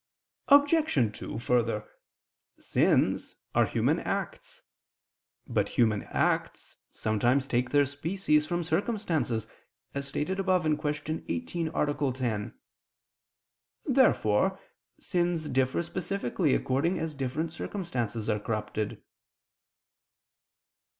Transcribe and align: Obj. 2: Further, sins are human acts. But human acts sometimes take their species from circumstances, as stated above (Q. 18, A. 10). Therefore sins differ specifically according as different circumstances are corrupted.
Obj. 0.47 1.11
2: 1.15 1.37
Further, 1.37 1.87
sins 2.59 3.35
are 3.53 3.67
human 3.67 3.99
acts. 3.99 4.63
But 5.45 5.69
human 5.77 6.05
acts 6.05 6.77
sometimes 6.91 7.45
take 7.45 7.69
their 7.69 7.85
species 7.85 8.47
from 8.47 8.63
circumstances, 8.63 9.45
as 9.93 10.07
stated 10.07 10.39
above 10.39 10.63
(Q. 10.63 11.23
18, 11.27 11.71
A. 11.75 12.11
10). 12.13 12.53
Therefore 13.85 14.59
sins 14.99 15.47
differ 15.47 15.83
specifically 15.83 16.55
according 16.55 16.97
as 16.97 17.13
different 17.13 17.51
circumstances 17.53 18.27
are 18.27 18.39
corrupted. 18.39 19.03